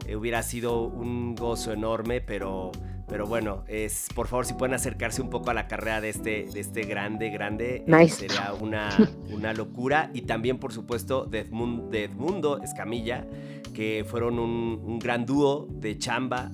[0.07, 2.73] Eh, hubiera sido un gozo enorme, pero,
[3.09, 6.47] pero bueno, es, por favor, si pueden acercarse un poco a la carrera de este,
[6.53, 8.89] de este grande, grande, eh, sería una,
[9.31, 10.11] una locura.
[10.13, 13.29] Y también, por supuesto, de Edmundo, Escamilla,
[13.73, 16.51] que fueron un, un gran dúo de chamba,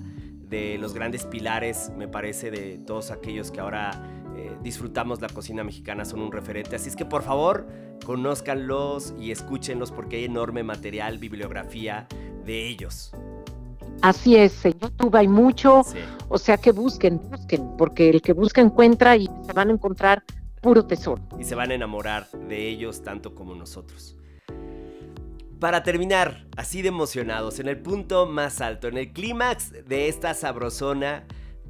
[0.48, 5.64] de los grandes pilares, me parece, de todos aquellos que ahora eh, disfrutamos la cocina
[5.64, 6.76] mexicana, son un referente.
[6.76, 7.66] Así es que por favor,
[8.04, 12.06] conózcanlos y escúchenlos porque hay enorme material, bibliografía
[12.44, 13.12] de ellos.
[14.00, 15.82] Así es, en YouTube hay mucho,
[16.28, 20.22] o sea que busquen, busquen, porque el que busca encuentra y se van a encontrar
[20.62, 21.20] puro tesoro.
[21.36, 24.16] Y se van a enamorar de ellos tanto como nosotros.
[25.58, 30.32] Para terminar, así de emocionados, en el punto más alto, en el clímax de esta
[30.34, 31.24] sabrosona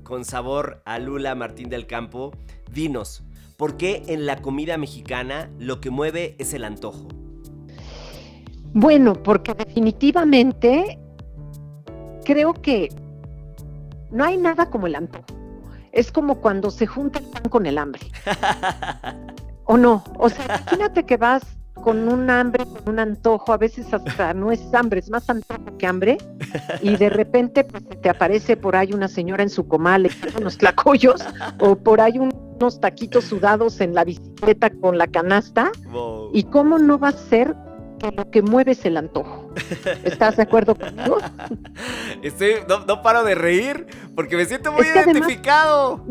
[0.09, 2.33] con sabor a Lula Martín del Campo,
[2.73, 3.23] dinos,
[3.59, 7.09] ¿por qué en la comida mexicana lo que mueve es el antojo?
[8.73, 10.99] Bueno, porque definitivamente
[12.25, 12.89] creo que
[14.11, 15.27] no hay nada como el antojo.
[15.93, 18.11] Es como cuando se junta el pan con el hambre.
[19.67, 20.03] ¿O no?
[20.17, 24.53] O sea, imagínate que vas con un hambre, con un antojo, a veces hasta no
[24.53, 26.19] es hambre, es más antojo que hambre,
[26.83, 31.25] y de repente pues, te aparece por ahí una señora en su comal unos tlacoyos,
[31.61, 35.71] o por ahí unos taquitos sudados en la bicicleta con la canasta,
[36.33, 37.55] y cómo no va a ser
[37.99, 39.53] que lo que mueve es el antojo.
[40.05, 41.19] ¿Estás de acuerdo conmigo?
[42.23, 46.05] Estoy, no, paro de reír porque me siento muy identificado.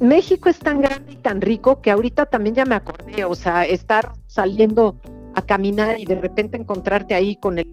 [0.00, 3.64] México es tan grande y tan rico que ahorita también ya me acordé, o sea,
[3.64, 5.00] estar saliendo
[5.34, 7.66] a caminar y de repente encontrarte ahí con el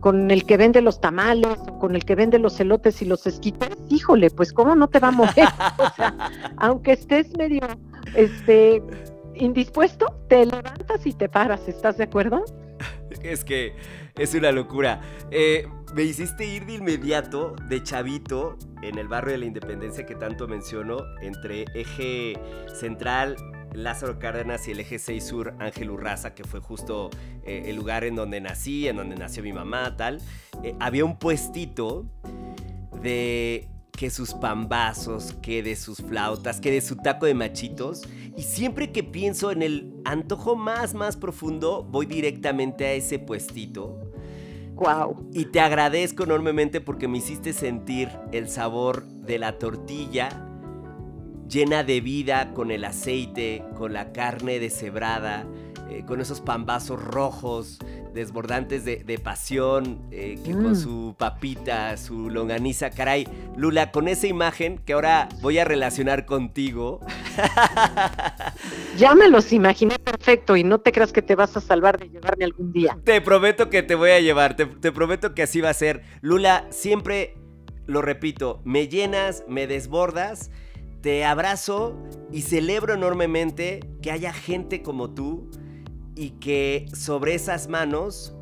[0.00, 3.26] con el que vende los tamales o con el que vende los elotes y los
[3.26, 5.46] esquites, híjole, pues cómo no te va a mover.
[5.78, 6.16] o sea,
[6.56, 7.60] aunque estés medio
[8.14, 8.82] este
[9.34, 12.44] indispuesto, te levantas y te paras, ¿estás de acuerdo?
[13.22, 13.74] Es que
[14.16, 15.00] es una locura.
[15.30, 20.14] Eh, me hiciste ir de inmediato, de chavito, en el barrio de la Independencia que
[20.14, 22.38] tanto menciono, entre eje
[22.78, 23.36] central
[23.72, 27.10] Lázaro Cárdenas y el eje 6 sur Ángel Urraza, que fue justo
[27.44, 30.20] eh, el lugar en donde nací, en donde nació mi mamá, tal,
[30.62, 32.06] eh, había un puestito
[33.02, 38.02] de que sus pambazos, que de sus flautas, que de su taco de machitos.
[38.36, 43.98] Y siempre que pienso en el antojo más, más profundo, voy directamente a ese puestito.
[44.74, 45.28] Wow.
[45.32, 50.46] Y te agradezco enormemente porque me hiciste sentir el sabor de la tortilla
[51.50, 55.44] llena de vida con el aceite, con la carne deshebrada,
[55.90, 57.78] eh, con esos pambazos rojos,
[58.14, 60.76] desbordantes de, pasión, eh, que con mm.
[60.76, 63.26] su papita, su longaniza, caray,
[63.56, 67.00] Lula, con esa imagen que ahora voy a relacionar contigo.
[68.96, 72.10] Ya me los imaginé perfecto y no te creas que te vas a salvar de
[72.10, 72.98] llevarme algún día.
[73.04, 76.02] Te prometo que te voy a llevar, te, te prometo que así va a ser.
[76.20, 77.38] Lula, siempre
[77.86, 80.50] lo repito, me llenas, me desbordas
[81.00, 81.96] te abrazo
[82.30, 85.50] y celebro enormemente que haya gente como tú
[86.20, 88.34] y que sobre esas manos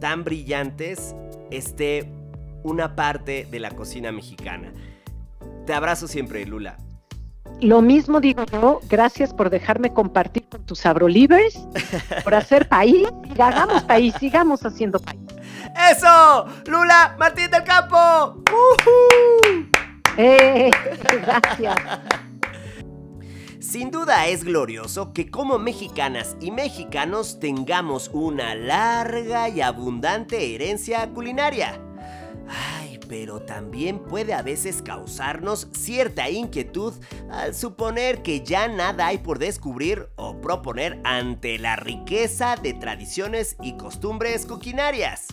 [0.00, 1.14] tan brillantes
[1.52, 2.10] esté
[2.64, 4.72] una parte de la cocina mexicana.
[5.64, 6.78] Te abrazo siempre, Lula.
[7.60, 11.64] Lo mismo digo yo, gracias por dejarme compartir con tus abrolivers,
[12.24, 13.06] por hacer país,
[13.36, 15.20] y hagamos país, sigamos haciendo país.
[15.92, 16.46] ¡Eso!
[16.66, 18.42] ¡Lula Martín del Campo!
[20.16, 20.70] Eh,
[21.22, 21.76] gracias.
[23.72, 31.08] Sin duda es glorioso que como mexicanas y mexicanos tengamos una larga y abundante herencia
[31.14, 31.80] culinaria.
[32.50, 36.92] Ay, pero también puede a veces causarnos cierta inquietud
[37.30, 43.56] al suponer que ya nada hay por descubrir o proponer ante la riqueza de tradiciones
[43.62, 45.28] y costumbres culinarias.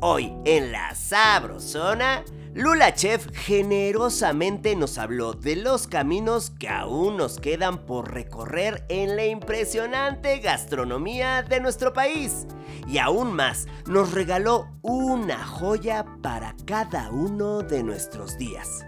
[0.00, 2.24] Hoy en la Sabrosona
[2.54, 9.16] Lula Chef generosamente nos habló de los caminos que aún nos quedan por recorrer en
[9.16, 12.46] la impresionante gastronomía de nuestro país.
[12.86, 18.84] Y aún más, nos regaló una joya para cada uno de nuestros días.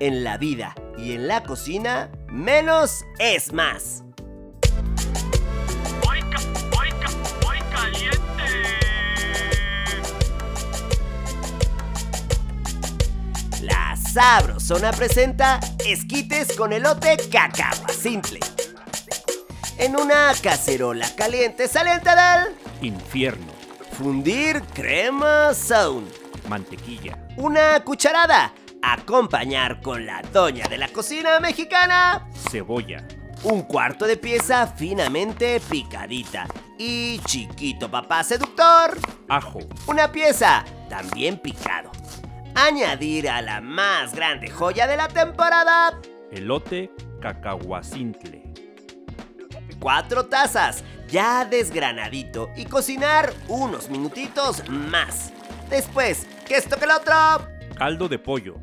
[0.00, 4.05] En la vida y en la cocina, menos es más.
[14.16, 17.18] Sabrosona presenta esquites con elote
[17.92, 18.40] simple.
[19.76, 23.52] En una cacerola caliente saliente del infierno.
[23.92, 26.10] Fundir crema sound.
[26.48, 27.18] Mantequilla.
[27.36, 28.54] Una cucharada.
[28.80, 32.26] Acompañar con la doña de la cocina mexicana.
[32.50, 33.06] Cebolla.
[33.42, 36.46] Un cuarto de pieza finamente picadita.
[36.78, 38.98] Y chiquito papá seductor.
[39.28, 39.58] Ajo.
[39.86, 41.90] Una pieza también picado
[42.56, 46.00] añadir a la más grande joya de la temporada.
[46.32, 46.90] Elote
[47.20, 48.42] cacahuacintle.
[49.78, 55.32] Cuatro tazas, ya desgranadito, y cocinar unos minutitos más.
[55.68, 57.14] Después, ¿qué esto que el otro?
[57.76, 58.56] Caldo de pollo.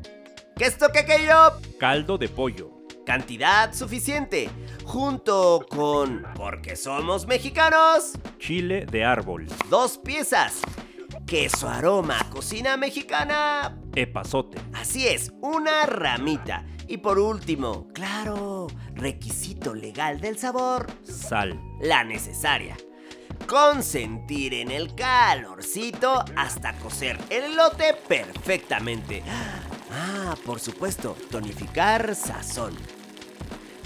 [0.56, 1.60] ¿Qué esto que aquello?
[1.78, 2.72] Caldo de pollo.
[3.06, 4.50] Cantidad suficiente,
[4.84, 9.46] junto con, porque somos mexicanos, chile de árbol.
[9.68, 10.62] Dos piezas,
[11.26, 13.83] queso aroma, cocina mexicana.
[13.94, 14.58] Epazote.
[14.72, 16.64] Así es, una ramita.
[16.86, 20.86] Y por último, claro, requisito legal del sabor.
[21.02, 21.60] Sal.
[21.80, 22.76] La necesaria.
[23.48, 29.22] Consentir en el calorcito hasta cocer el elote perfectamente.
[29.92, 32.74] Ah, por supuesto, tonificar sazón.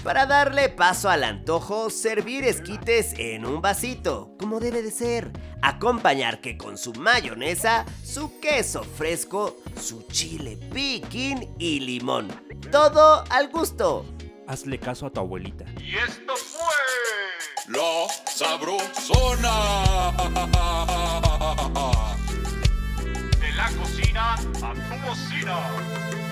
[0.03, 5.29] Para darle paso al antojo, servir esquites en un vasito, como debe de ser.
[5.61, 12.29] Acompañar que con su mayonesa, su queso fresco, su chile piquín y limón.
[12.71, 14.05] Todo al gusto.
[14.47, 15.65] Hazle caso a tu abuelita.
[15.81, 16.61] Y esto fue
[17.67, 19.51] La Sabrosona.
[23.37, 26.28] De la cocina a tu cocina.